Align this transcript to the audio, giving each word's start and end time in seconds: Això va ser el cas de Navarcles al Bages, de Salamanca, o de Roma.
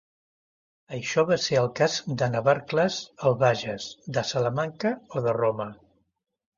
Això 0.97 1.23
va 1.31 1.37
ser 1.43 1.59
el 1.61 1.69
cas 1.81 1.99
de 2.23 2.31
Navarcles 2.37 2.99
al 3.29 3.39
Bages, 3.45 3.89
de 4.19 4.27
Salamanca, 4.35 4.97
o 5.21 5.27
de 5.31 5.41
Roma. 5.43 5.75